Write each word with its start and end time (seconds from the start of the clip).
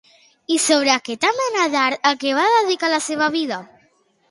I 0.53 0.55
sobre 0.61 0.91
aquesta 0.93 1.31
mena 1.41 1.67
d'art 1.75 2.11
a 2.13 2.15
què 2.25 2.33
va 2.41 2.49
dedicar 2.57 2.93
la 2.97 3.03
seva 3.11 3.31
vida? 3.39 3.63